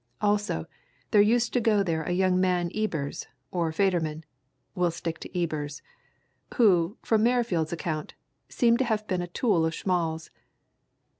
[0.19, 0.65] Also,
[1.11, 4.23] there used to go there the young man Ebers, or Federman
[4.73, 5.83] we'll stick to Ebers
[6.55, 8.15] who, from Merrifield's account,
[8.49, 10.31] seems to have been a tool of Schmall's.